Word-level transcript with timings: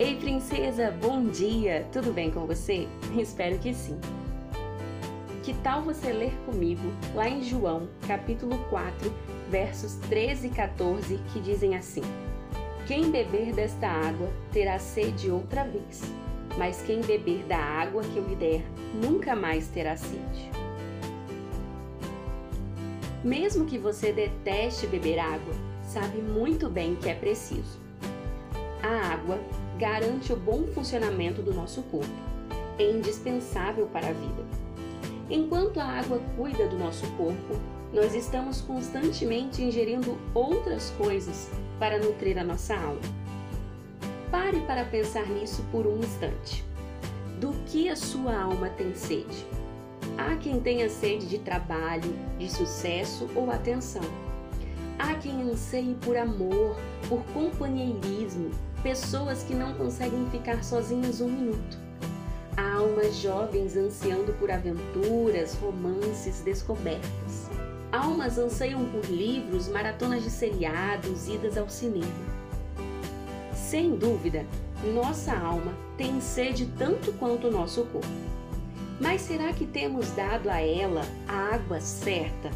Ei, 0.00 0.16
princesa, 0.16 0.90
bom 0.90 1.26
dia! 1.26 1.86
Tudo 1.92 2.10
bem 2.10 2.30
com 2.30 2.46
você? 2.46 2.88
Espero 3.18 3.58
que 3.58 3.74
sim. 3.74 4.00
Que 5.42 5.52
tal 5.52 5.82
você 5.82 6.10
ler 6.10 6.32
comigo 6.46 6.90
lá 7.14 7.28
em 7.28 7.42
João, 7.44 7.86
capítulo 8.08 8.56
4, 8.70 9.12
versos 9.50 9.96
13 10.08 10.46
e 10.46 10.50
14, 10.52 11.20
que 11.30 11.40
dizem 11.40 11.76
assim: 11.76 12.00
Quem 12.86 13.10
beber 13.10 13.52
desta 13.52 13.88
água 13.88 14.32
terá 14.50 14.78
sede 14.78 15.30
outra 15.30 15.64
vez, 15.64 16.00
mas 16.56 16.80
quem 16.80 17.02
beber 17.02 17.44
da 17.44 17.58
água 17.58 18.02
que 18.02 18.16
eu 18.16 18.26
lhe 18.26 18.36
der 18.36 18.64
nunca 18.94 19.36
mais 19.36 19.68
terá 19.68 19.98
sede. 19.98 20.50
Mesmo 23.22 23.66
que 23.66 23.76
você 23.76 24.14
deteste 24.14 24.86
beber 24.86 25.18
água, 25.18 25.54
sabe 25.82 26.22
muito 26.22 26.70
bem 26.70 26.96
que 26.96 27.10
é 27.10 27.14
preciso. 27.14 27.78
A 28.82 29.12
água 29.12 29.38
garante 29.80 30.30
o 30.30 30.36
bom 30.36 30.66
funcionamento 30.74 31.40
do 31.40 31.54
nosso 31.54 31.82
corpo. 31.84 32.12
É 32.78 32.90
indispensável 32.90 33.86
para 33.86 34.08
a 34.08 34.12
vida. 34.12 34.44
Enquanto 35.30 35.80
a 35.80 35.84
água 35.84 36.20
cuida 36.36 36.68
do 36.68 36.76
nosso 36.76 37.06
corpo, 37.12 37.58
nós 37.90 38.14
estamos 38.14 38.60
constantemente 38.60 39.62
ingerindo 39.62 40.18
outras 40.34 40.90
coisas 40.98 41.48
para 41.78 41.98
nutrir 41.98 42.36
a 42.36 42.44
nossa 42.44 42.74
alma. 42.76 43.00
Pare 44.30 44.60
para 44.66 44.84
pensar 44.84 45.26
nisso 45.26 45.64
por 45.72 45.86
um 45.86 45.98
instante. 45.98 46.62
Do 47.40 47.52
que 47.64 47.88
a 47.88 47.96
sua 47.96 48.38
alma 48.38 48.68
tem 48.68 48.94
sede? 48.94 49.46
Há 50.18 50.36
quem 50.36 50.60
tenha 50.60 50.90
sede 50.90 51.26
de 51.26 51.38
trabalho, 51.38 52.14
de 52.38 52.50
sucesso 52.52 53.26
ou 53.34 53.50
atenção. 53.50 54.04
Há 54.98 55.14
quem 55.14 55.40
anseie 55.40 55.94
por 56.02 56.18
amor, 56.18 56.76
por 57.08 57.22
companheirismo, 57.32 58.50
pessoas 58.82 59.42
que 59.42 59.54
não 59.54 59.74
conseguem 59.74 60.28
ficar 60.30 60.64
sozinhas 60.64 61.20
um 61.20 61.28
minuto. 61.28 61.78
Há 62.56 62.76
almas 62.76 63.16
jovens 63.16 63.76
ansiando 63.76 64.32
por 64.34 64.50
aventuras, 64.50 65.54
romances, 65.54 66.40
descobertas. 66.40 67.50
Almas 67.92 68.38
anseiam 68.38 68.84
por 68.86 69.04
livros, 69.06 69.68
maratonas 69.68 70.22
de 70.22 70.30
seriados, 70.30 71.28
idas 71.28 71.56
ao 71.56 71.68
cinema. 71.68 72.06
Sem 73.54 73.96
dúvida, 73.96 74.46
nossa 74.94 75.36
alma 75.36 75.72
tem 75.96 76.20
sede 76.20 76.66
tanto 76.78 77.12
quanto 77.14 77.48
o 77.48 77.50
nosso 77.50 77.84
corpo. 77.84 78.06
Mas 79.00 79.22
será 79.22 79.52
que 79.52 79.66
temos 79.66 80.10
dado 80.12 80.48
a 80.48 80.60
ela 80.60 81.02
a 81.26 81.54
água 81.54 81.80
certa? 81.80 82.50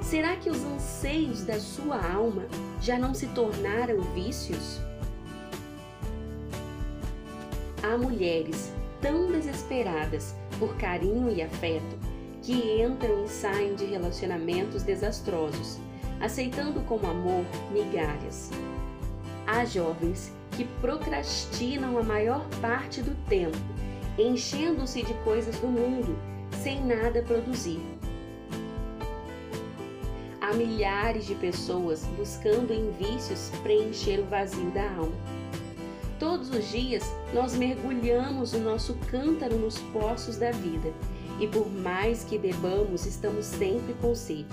Será 0.00 0.36
que 0.36 0.50
os 0.50 0.62
anseios 0.62 1.42
da 1.44 1.58
sua 1.60 2.00
alma 2.12 2.44
já 2.80 2.98
não 2.98 3.14
se 3.14 3.26
tornaram 3.28 4.00
vícios? 4.14 4.80
Há 7.90 7.98
mulheres 7.98 8.72
tão 9.00 9.32
desesperadas 9.32 10.36
por 10.60 10.76
carinho 10.76 11.28
e 11.28 11.42
afeto 11.42 11.98
que 12.40 12.80
entram 12.80 13.24
e 13.24 13.28
saem 13.28 13.74
de 13.74 13.84
relacionamentos 13.84 14.84
desastrosos, 14.84 15.76
aceitando 16.20 16.82
como 16.82 17.08
amor 17.08 17.44
migalhas. 17.72 18.52
Há 19.44 19.64
jovens 19.64 20.32
que 20.52 20.64
procrastinam 20.80 21.98
a 21.98 22.02
maior 22.04 22.46
parte 22.60 23.02
do 23.02 23.16
tempo, 23.28 23.58
enchendo-se 24.16 25.02
de 25.02 25.14
coisas 25.24 25.58
do 25.58 25.66
mundo, 25.66 26.16
sem 26.62 26.80
nada 26.86 27.24
produzir. 27.24 27.82
Há 30.40 30.52
milhares 30.52 31.26
de 31.26 31.34
pessoas 31.34 32.04
buscando 32.16 32.72
em 32.72 32.92
vícios 32.92 33.50
preencher 33.64 34.20
o 34.20 34.26
vazio 34.26 34.70
da 34.70 34.88
alma. 34.92 35.40
Todos 36.20 36.50
os 36.50 36.70
dias 36.70 37.02
nós 37.34 37.56
mergulhamos 37.56 38.52
o 38.52 38.60
nosso 38.60 38.94
cântaro 39.10 39.56
nos 39.56 39.78
poços 39.78 40.36
da 40.36 40.52
vida 40.52 40.92
e 41.40 41.48
por 41.48 41.68
mais 41.68 42.22
que 42.22 42.38
bebamos, 42.38 43.06
estamos 43.06 43.46
sempre 43.46 43.94
com 43.94 44.14
sede. 44.14 44.46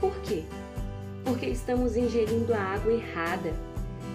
Por 0.00 0.14
quê? 0.22 0.44
Porque 1.24 1.46
estamos 1.46 1.96
ingerindo 1.96 2.54
a 2.54 2.58
água 2.58 2.92
errada 2.92 3.52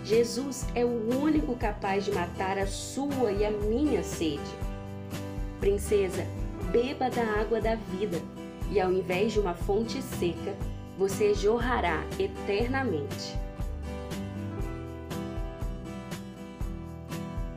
Jesus 0.04 0.66
é 0.74 0.84
o 0.84 1.22
único 1.22 1.56
capaz 1.56 2.06
de 2.06 2.12
matar 2.12 2.58
a 2.58 2.66
sua 2.66 3.32
e 3.32 3.46
a 3.46 3.52
minha 3.52 4.04
sede. 4.04 4.40
Princesa, 5.60 6.26
beba 6.72 7.10
da 7.10 7.24
água 7.40 7.60
da 7.60 7.76
vida, 7.76 8.20
e 8.72 8.80
ao 8.80 8.92
invés 8.92 9.34
de 9.34 9.40
uma 9.40 9.54
fonte 9.54 10.02
seca, 10.02 10.56
você 10.98 11.34
jorrará 11.34 12.04
eternamente. 12.18 13.38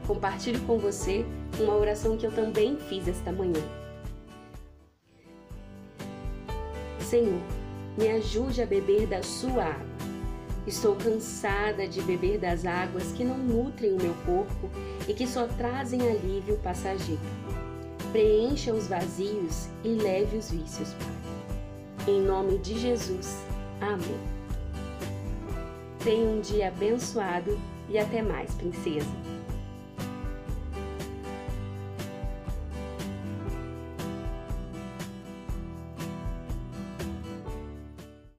Compartilho 0.07 0.61
com 0.67 0.79
você 0.79 1.25
uma 1.61 1.75
oração 1.75 2.17
que 2.17 2.27
eu 2.27 2.33
também 2.33 2.77
fiz 2.77 3.07
esta 3.09 3.31
manhã. 3.33 3.63
Senhor, 7.01 7.41
me 7.99 8.09
ajude 8.09 8.63
a 8.63 8.67
beber 8.67 9.07
da 9.07 9.23
sua 9.23 9.65
água 9.65 9.93
Estou 10.67 10.95
cansada 10.95 11.89
de 11.89 12.01
beber 12.03 12.39
das 12.39 12.65
águas 12.65 13.11
que 13.13 13.25
não 13.25 13.37
nutrem 13.37 13.95
o 13.95 14.01
meu 14.01 14.15
corpo 14.25 14.71
e 15.09 15.13
que 15.13 15.27
só 15.27 15.47
trazem 15.47 16.01
alívio 16.09 16.57
passageiro. 16.59 17.21
Preencha 18.13 18.73
os 18.73 18.87
vazios 18.87 19.69
e 19.83 19.89
leve 19.89 20.37
os 20.37 20.51
vícios, 20.53 20.95
Pai. 20.95 22.15
Em 22.15 22.21
nome 22.21 22.59
de 22.59 22.79
Jesus. 22.79 23.43
Amém. 23.81 24.21
Tenha 26.05 26.29
um 26.29 26.41
dia 26.41 26.69
abençoado 26.69 27.59
e 27.89 27.99
até 27.99 28.23
mais, 28.23 28.55
princesa. 28.55 29.11